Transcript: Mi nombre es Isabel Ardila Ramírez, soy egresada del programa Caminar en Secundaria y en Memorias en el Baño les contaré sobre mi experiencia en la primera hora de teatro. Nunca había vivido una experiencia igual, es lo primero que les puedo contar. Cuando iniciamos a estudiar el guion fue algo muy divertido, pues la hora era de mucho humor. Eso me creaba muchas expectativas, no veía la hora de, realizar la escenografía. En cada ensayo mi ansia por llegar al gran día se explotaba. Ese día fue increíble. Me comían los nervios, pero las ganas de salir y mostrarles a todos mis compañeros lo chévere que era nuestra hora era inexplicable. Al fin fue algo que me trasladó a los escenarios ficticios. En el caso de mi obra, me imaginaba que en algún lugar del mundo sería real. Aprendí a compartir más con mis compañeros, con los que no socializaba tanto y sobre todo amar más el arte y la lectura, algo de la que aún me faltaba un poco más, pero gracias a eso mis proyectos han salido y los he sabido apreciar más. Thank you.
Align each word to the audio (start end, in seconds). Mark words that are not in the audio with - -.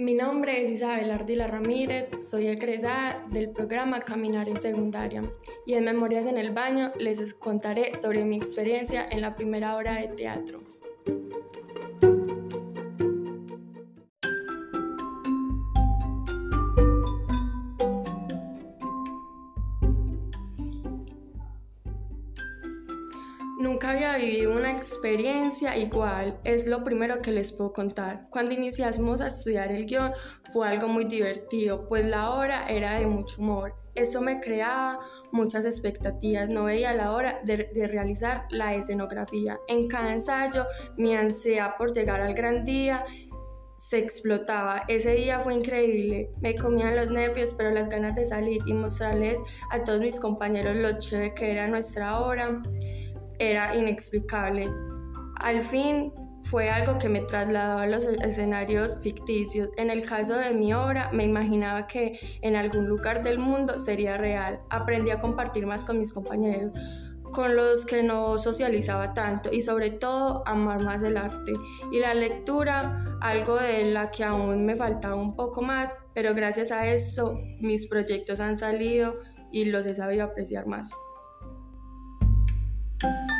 Mi 0.00 0.14
nombre 0.14 0.62
es 0.62 0.70
Isabel 0.70 1.10
Ardila 1.10 1.46
Ramírez, 1.46 2.10
soy 2.22 2.46
egresada 2.46 3.22
del 3.30 3.50
programa 3.50 4.00
Caminar 4.00 4.48
en 4.48 4.58
Secundaria 4.58 5.22
y 5.66 5.74
en 5.74 5.84
Memorias 5.84 6.24
en 6.24 6.38
el 6.38 6.52
Baño 6.52 6.90
les 6.98 7.34
contaré 7.34 7.94
sobre 7.98 8.24
mi 8.24 8.36
experiencia 8.36 9.06
en 9.10 9.20
la 9.20 9.36
primera 9.36 9.76
hora 9.76 9.96
de 9.96 10.08
teatro. 10.08 10.62
Nunca 23.60 23.90
había 23.90 24.16
vivido 24.16 24.52
una 24.52 24.70
experiencia 24.70 25.76
igual, 25.76 26.40
es 26.44 26.66
lo 26.66 26.82
primero 26.82 27.20
que 27.20 27.30
les 27.30 27.52
puedo 27.52 27.74
contar. 27.74 28.26
Cuando 28.30 28.54
iniciamos 28.54 29.20
a 29.20 29.26
estudiar 29.26 29.70
el 29.70 29.84
guion 29.84 30.12
fue 30.50 30.66
algo 30.66 30.88
muy 30.88 31.04
divertido, 31.04 31.86
pues 31.86 32.06
la 32.06 32.30
hora 32.30 32.66
era 32.70 32.94
de 32.94 33.06
mucho 33.06 33.42
humor. 33.42 33.74
Eso 33.94 34.22
me 34.22 34.40
creaba 34.40 34.98
muchas 35.30 35.66
expectativas, 35.66 36.48
no 36.48 36.64
veía 36.64 36.94
la 36.94 37.12
hora 37.12 37.42
de, 37.44 37.86
realizar 37.86 38.46
la 38.48 38.74
escenografía. 38.74 39.58
En 39.68 39.88
cada 39.88 40.14
ensayo 40.14 40.64
mi 40.96 41.14
ansia 41.14 41.74
por 41.76 41.92
llegar 41.92 42.22
al 42.22 42.32
gran 42.32 42.64
día 42.64 43.04
se 43.76 43.98
explotaba. 43.98 44.84
Ese 44.88 45.10
día 45.12 45.38
fue 45.38 45.52
increíble. 45.52 46.30
Me 46.40 46.56
comían 46.56 46.96
los 46.96 47.10
nervios, 47.10 47.52
pero 47.52 47.72
las 47.72 47.90
ganas 47.90 48.14
de 48.14 48.24
salir 48.24 48.62
y 48.64 48.72
mostrarles 48.72 49.42
a 49.70 49.84
todos 49.84 50.00
mis 50.00 50.18
compañeros 50.18 50.76
lo 50.76 50.96
chévere 50.96 51.34
que 51.34 51.52
era 51.52 51.68
nuestra 51.68 52.20
hora 52.20 52.62
era 53.40 53.74
inexplicable. 53.74 54.70
Al 55.36 55.60
fin 55.62 56.12
fue 56.42 56.70
algo 56.70 56.98
que 56.98 57.08
me 57.08 57.20
trasladó 57.22 57.78
a 57.78 57.86
los 57.86 58.04
escenarios 58.04 58.98
ficticios. 59.02 59.68
En 59.76 59.90
el 59.90 60.04
caso 60.04 60.36
de 60.36 60.54
mi 60.54 60.72
obra, 60.72 61.10
me 61.12 61.24
imaginaba 61.24 61.86
que 61.86 62.18
en 62.42 62.56
algún 62.56 62.86
lugar 62.86 63.22
del 63.22 63.38
mundo 63.38 63.78
sería 63.78 64.16
real. 64.16 64.60
Aprendí 64.70 65.10
a 65.10 65.18
compartir 65.18 65.66
más 65.66 65.84
con 65.84 65.98
mis 65.98 66.12
compañeros, 66.12 66.72
con 67.32 67.56
los 67.56 67.86
que 67.86 68.02
no 68.02 68.38
socializaba 68.38 69.14
tanto 69.14 69.50
y 69.52 69.60
sobre 69.60 69.90
todo 69.90 70.42
amar 70.46 70.82
más 70.82 71.02
el 71.02 71.16
arte 71.16 71.52
y 71.92 72.00
la 72.00 72.14
lectura, 72.14 73.18
algo 73.20 73.56
de 73.56 73.84
la 73.84 74.10
que 74.10 74.24
aún 74.24 74.66
me 74.66 74.74
faltaba 74.74 75.14
un 75.14 75.36
poco 75.36 75.62
más, 75.62 75.96
pero 76.14 76.34
gracias 76.34 76.72
a 76.72 76.86
eso 76.88 77.38
mis 77.60 77.86
proyectos 77.86 78.40
han 78.40 78.56
salido 78.56 79.16
y 79.52 79.66
los 79.66 79.86
he 79.86 79.94
sabido 79.94 80.24
apreciar 80.24 80.66
más. 80.66 80.92
Thank 83.00 83.30
you. 83.30 83.39